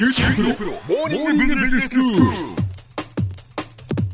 [0.00, 2.59] 九州大学モーニングビジネススクール。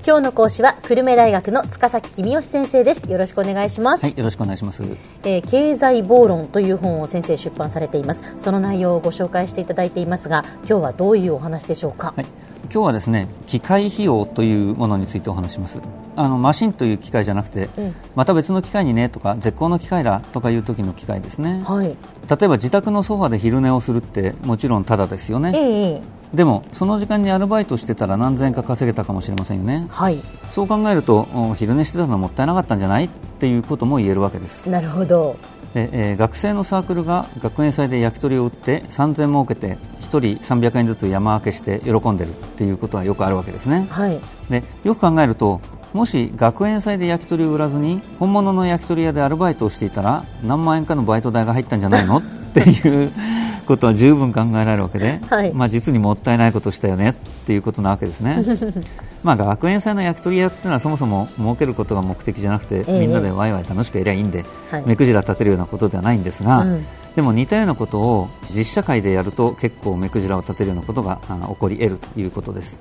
[0.07, 4.85] 今日の講師は久留米大学の塚崎君吉先生ですよろしくお願いします、はい、よろしくお願いします。
[5.25, 12.27] えー経済暴論という本を先生出版されていますその内容をご紹介していただいていますが今日はどういうお話でしょうか、はい、
[12.73, 15.81] 今日はですね、機械費用というものについてお話します。
[16.15, 21.63] あのマシンという機械じゃなくて、うんまた別の機械にねとか絶好の機械だとかいう時の機械ですね。
[21.67, 21.97] はい
[22.29, 25.53] 例えば自宅のソファで昼寝をするってもちろんただですよね。
[25.55, 29.87] ええでもその時間にアルバイトしてたら何千円か稼げたかもしれませんよね。
[29.91, 30.19] はい。
[30.53, 33.05] そう考えるとお昼寝してたのはもったいなかったんじゃない？
[33.05, 33.09] っ
[33.39, 34.69] ていうことも言えるわけです。
[34.69, 35.37] なるほど。
[35.75, 43.87] でえー学生のサークルが学園祭で焼き鳥を売って3000儲けて1人300円ずつ山分けして喜んでるっていうことはよくあるわけですね。
[43.91, 44.21] はい。
[44.51, 45.61] でよく考えると
[45.93, 52.21] もし学園祭で焼き鳥を売らずに本物の焼き鳥屋でアルバイトをしていたら何万円かのバイト代が入ったんじゃないの？
[52.61, 53.13] っていう
[53.67, 55.53] ことは十分考えられるわけで、はい。
[55.53, 58.43] まあ、実にもったいないことをしたよねっていうことなわけですね。
[59.23, 63.01] まあ学園祭の焼き鳥屋っていうのはそもそも儲けることが目的じゃなくて、ええ。
[63.01, 64.83] みんなでワイワイ楽しくやりゃいいんで、はい。
[64.87, 66.87] 目くじら立てるようなことではないんですが、うん。
[67.17, 72.79] でも似たようなことを実社会でやると結構目くじらを立てるようなことがあ起こり得るということです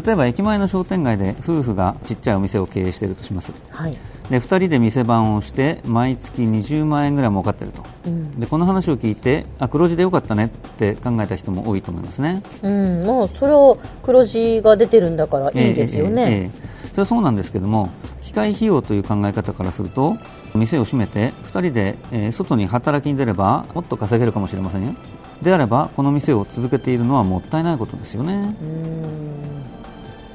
[0.00, 3.52] 例えば駅前の商店街で夫婦がちっちゃいお店を経営しているとします。
[3.70, 3.96] はい。
[4.30, 7.82] で2人で店番をして毎月20万円ぐらい儲かっていると。
[8.06, 12.42] うん、でこの話を聞いてあ黒字でよかったねって考えた人も多いと思いますね。
[12.62, 16.42] うん、もうそれを黒字が出てるんだからいいですよね、ええええ。
[16.42, 17.90] ええそれはそうなんですけども
[18.22, 20.16] 機械費用という考え方からすると
[20.54, 24.94] 店を閉めて2人で、えー外に働きに出ればもっと稼げるかもしれませんよ。
[25.42, 29.57] であればこの店を続けているのはもったいないことですよね、うーん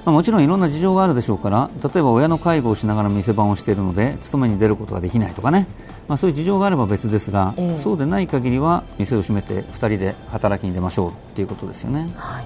[0.06, 5.68] まあ、もちろんいろんな事情があるでしょうから例えば親の介護をしながら店番をしているので勤めに出ることができないとかね、
[6.08, 7.78] まあ、そういう事情があれば別ですが、ええ。
[7.78, 12.12] そうでない限りは店を閉めて2人で働きに出ましょうということですよね。
[12.16, 12.46] はい。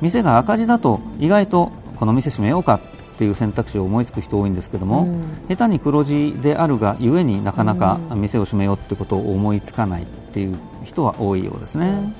[0.00, 2.80] 店が赤字だと意外とこの店閉めようかっ
[3.18, 5.22] ていう選択肢を思いつく人多いんですけども、うん。
[5.48, 10.56] 下手に黒字であるがゆえになかなか店を閉めようってことを思いつかないっていう
[10.88, 12.12] 人は多いようですね。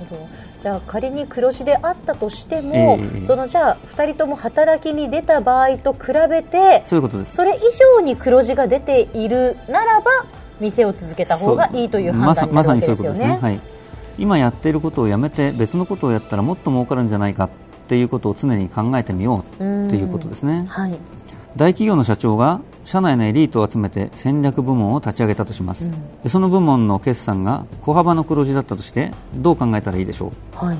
[0.60, 7.34] じゃあ仮に黒字であったとしても、ええそのじゃあ2人とも働きに出た場合と比べてそういうことです。
[7.34, 7.60] それ以
[7.96, 10.10] 上に黒字が出ているならば
[10.60, 12.94] 店を続けた方がいいという判断になるわけですよね。
[12.94, 13.38] まさまさにそういうことですね。
[13.40, 13.60] はい。
[14.18, 17.50] 今やっていることをやめて別のことをやったらもっと儲かるんじゃないかっ
[17.86, 20.66] ていうことを常に考えてみようっていうことですね。
[20.68, 20.98] はい
[21.56, 25.91] 大企業の社長が社内のエリートを集めて戦略部門を立ち上げたとします、
[26.22, 30.76] でその部門の決算が小幅の黒字だったとしてどう考えたらいいでしょう、はい。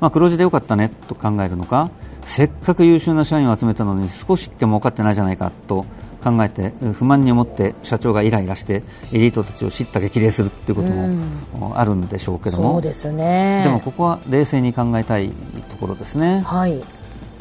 [0.00, 1.90] まあ、黒字でよかったねと考えるのか
[2.24, 5.86] せっかく優秀な社員を集めたのに少ししか儲かってないじゃないかと
[6.24, 8.82] 考えて不満に思って社長がイライラして
[9.12, 10.88] エリートたちを叱咤激励するっていうこと
[11.56, 13.62] もあるんでしょうけども、そうですね。
[13.64, 15.30] でもここは冷静に考えたい
[15.70, 16.40] ところですね。
[16.44, 16.82] はい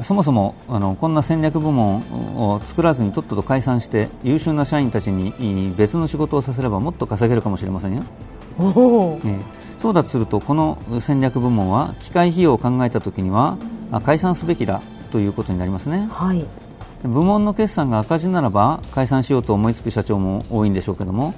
[0.01, 1.97] そもそもあのこんな戦略部門
[2.37, 8.03] を作らずにとっとと解散して優秀な社員たちに別の仕事をさせればもっと稼げるかもしれませんよ、
[8.59, 9.19] おお。
[9.23, 13.57] えーそうだとするとこの戦略部門は機械費用を考えたときには
[13.91, 14.81] あ解散すべきだ
[15.11, 16.07] ということになりますね。
[16.11, 16.43] はい。
[17.03, 21.35] 部門の決算が赤字ならば解散しようと思いつく社長も多いんでしょうけども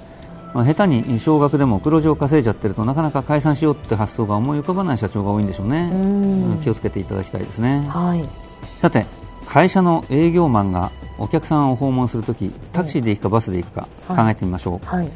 [0.54, 5.90] まあ下手に少額でも黒字を稼いじゃってるとなかなか解散しようって発想が思い浮かばない社長が多いんでしょうね。
[5.90, 7.86] ん気をつけていただきたいですね。
[7.90, 9.06] はいさて
[9.48, 14.26] 会社の営業マンがお客さんを訪問するときタクシーで行くかバスで行くかはい。
[14.26, 15.10] 考えてみましょう、はい。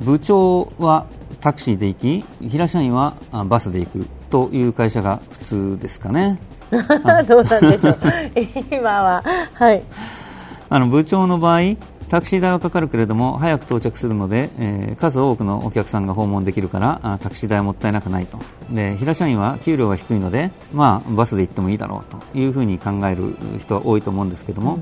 [0.00, 1.06] 部長は
[1.40, 6.38] タクシーで行き平社員はあバスで行くという会社が普通ですかね。
[6.70, 7.98] どうなんでしょう。
[8.70, 9.24] 今は。
[9.54, 9.82] はい。
[10.70, 11.60] あの部長の場合
[12.08, 18.38] タクシー代はかかるけれども早く到着するので、えー数多くのお客さんが訪問できるからあタクシー代はもったいなくないと。
[18.70, 24.78] で平社員は給料が低いので、まあ、バスで行ってもいいだろうというふうに考える人は多いと思うんですけども、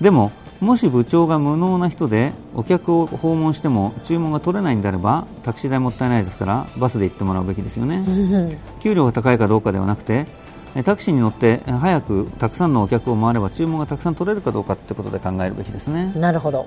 [0.00, 8.02] でももし部長が無能な人でお客を訪問しても注文が取れないんであればタクシー代もったいないですからバスで行ってもらうべきですよね。
[8.80, 10.43] 給料が高いかどうかではなくてえ
[10.82, 16.12] タクシーに乗ってえ早くたくさんのお客を回れば注文がたくさん取れるかどうかということで考えるべきですね。
[16.16, 16.66] なるほど。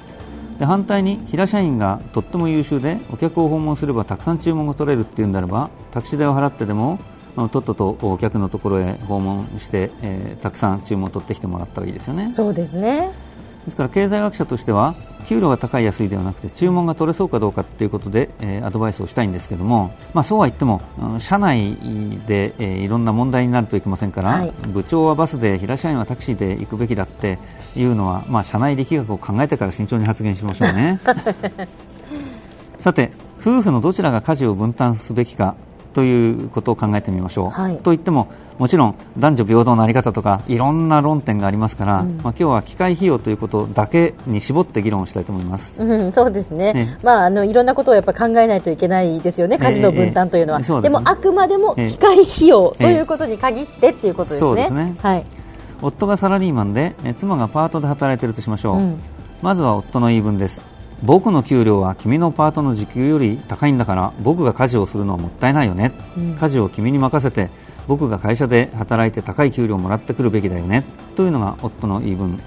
[0.59, 6.99] で反対に平社員がとっても優秀でお客を訪問すればたくさん注文が取れるっていうんであればタクシー代を払ってでも
[7.51, 12.31] とっととお客のところへ訪問して、えーたくさん注文を取ってきてもらったらいいですよね。
[12.31, 13.11] そうですね。
[13.65, 14.95] ですから経済学者としては
[15.27, 21.75] 給料が高い安いではなくて注文が取れそうかどうかということで、えーアドバイスをしたいんですけども、まあ、そうは言っても、うん社内
[22.25, 24.53] で、えーいろんな問題になるといけませんから、はい。
[24.69, 27.39] 部長はバスで平社員はタクシーで行くべきだって
[27.75, 30.99] いうのは、まあ、社内力学を考えてから慎重に発言しましょうね。
[32.79, 35.66] さて夫婦のどちらが家事を分担すべきかっ
[35.97, 37.49] ということを考えてみましょう。
[37.49, 37.77] はい。
[37.79, 38.27] といっても
[38.59, 45.81] もちろん男女平等のあり方とかいろんな論点がありますから、まあ、今日は機械費用ということだけに絞って議論をしたいと思います。
[45.81, 46.99] うん、そうですね、ね。
[47.01, 50.99] まあ、あのいろんなことをやっぱ考えないといけないですよね、家事の分担というのは、ええそうですね。
[50.99, 51.89] でもあくまでもええ。
[51.89, 54.39] 機械費用ということに限ってっていうことですね。
[54.39, 54.95] そうですね。
[55.01, 55.23] はい。
[55.81, 58.99] 夫がサラリーマンでえ妻がパートで働いているとしましょう、うん。
[59.41, 65.91] まずは夫の言い分です僕の給料は君のパートの時給より高いんだから僕が家事をするのはもったいないよね、
[66.39, 67.49] 家事を君に任せて
[67.87, 70.83] 僕が会社で働いて高い給料をもらってくるべきだよね。
[71.15, 72.39] というのが夫の言い分。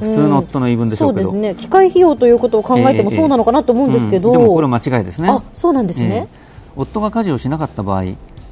[0.00, 1.54] 普通の夫の言い分でしょうけど、そうですね。
[1.54, 4.38] 機械費用ということを考えてもええそうなのかなと思うんですけど、うん。
[4.38, 5.30] でもこれは間違いですね。
[5.30, 6.28] あそうなんですね、ええ。
[6.76, 8.04] 夫が家事をしなかった場合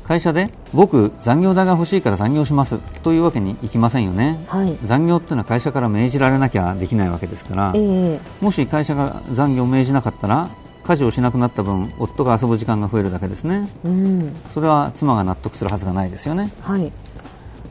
[0.04, 2.78] 会社で僕、残業代が欲しいから残業します。
[3.02, 4.76] というわけにいきませんよね、はい。
[4.84, 8.20] 残業っていうのは会社から命じられなきゃできないわけですから、ええ。
[8.40, 10.50] もし会社が残業を命じなかったら
[10.84, 13.68] 家事をしなくなった分夫が遊ぶ時間が増えるだけですね。
[13.84, 14.36] うん。
[14.52, 16.52] それは妻が納得するはずがないですよね。
[16.60, 16.92] はい。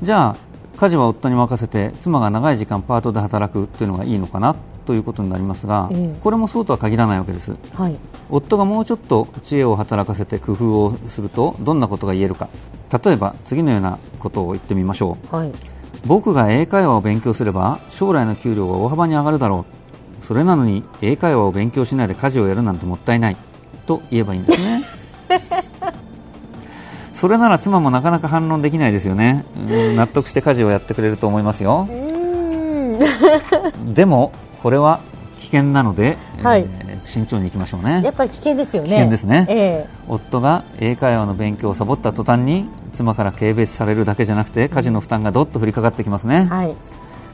[0.02, 0.36] じゃあ
[0.78, 6.16] 家事は夫に任せて妻が長い時間パートで働くというのがいいのかなということになりますが、ええ。
[6.22, 7.56] これもそうとは限らないわけです。
[7.74, 7.96] はい。
[8.30, 12.50] 夫がもうちょっと知恵を働かせて工夫をするとどんなことが言えるか。
[13.04, 15.36] 例えば次のようなことを言ってみましょう。
[15.36, 15.52] はい。
[16.06, 19.66] 僕が英会話を勉強すれば将来の給料は大幅に上がるだろ
[20.22, 20.24] う。
[20.26, 23.38] それなのに英会話を勉強しないで家事をやるなんてもったいない。
[23.86, 24.84] と言えばいいんですね。
[27.14, 29.46] それなら妻もなかなか反論できないですよね。
[29.70, 31.88] うん納得して家事をやってくれると思いますよ。
[33.94, 34.32] でも
[34.64, 35.02] これは
[35.38, 36.62] 危険なので、はい。
[36.62, 38.02] えー慎重にいきましょうね。
[38.04, 38.90] やっぱり危険ですよね。
[38.90, 39.46] 危険ですね。
[39.50, 46.76] え夫が英会話の勉強をサボった途端に妻から軽蔑されるだけじゃなくて家事の負担がどっと降りかかってきますね、えはい。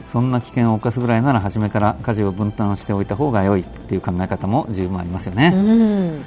[0.06, 6.24] そんな危険を冒すぐらいなら初めから家事を分担しておいた方が良いっていう考え方も十分ありますようね、ん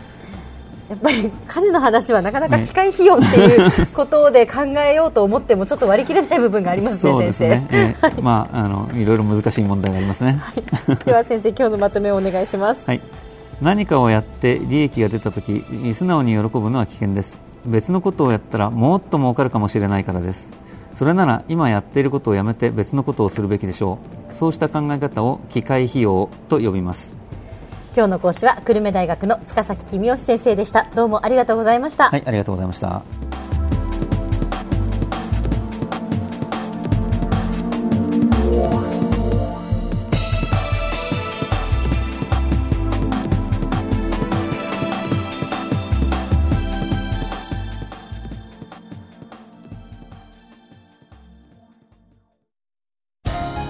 [0.90, 10.42] やっぱり家事の話はなかなか機械費用っていうことで考えようと思ってもちょっと割り切れない部分がありますね、先、えー まああのいろいろ難しい問題がありますね、
[10.88, 10.96] 生。
[11.06, 12.82] では先生、今日のまとめをお願いします。
[12.86, 13.02] はい、
[13.62, 15.64] 何かをやって利益が出たとき
[15.94, 17.40] 素直に喜ぶのは危険です。
[17.66, 20.50] 別のことをやったらもっと儲かるかもしれないからです。
[20.94, 24.24] それなら今やっていることをやめて別のことをするべきでしょう。
[24.34, 27.16] そうした考え方を機械費用と呼びます
[27.96, 30.90] 今日の講師は久留米大学の塚崎君吉先生でした。
[30.96, 32.10] どうもありがとうございました。
[32.10, 33.04] はいありがとうございました